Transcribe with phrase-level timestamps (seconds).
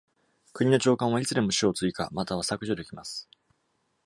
[0.53, 3.29] 国の長官は、いつでも種を追加または削除できます。